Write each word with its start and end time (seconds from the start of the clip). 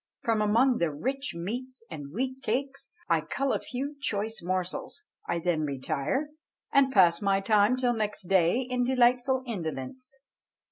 From 0.23 0.41
among 0.41 0.79
the 0.79 0.89
rich 0.91 1.35
meats 1.35 1.85
and 1.91 2.11
wheat 2.11 2.41
cakes 2.41 2.89
I 3.07 3.21
cull 3.21 3.53
a 3.53 3.59
few 3.59 3.97
choice 4.01 4.41
morsels; 4.41 5.03
I 5.29 5.37
then 5.37 5.61
retire 5.61 6.31
and 6.73 6.91
pass 6.91 7.21
my 7.21 7.39
time 7.39 7.77
till 7.77 7.93
next 7.93 8.23
day 8.23 8.61
in 8.61 8.83
delightful 8.83 9.43
indolence." 9.45 10.17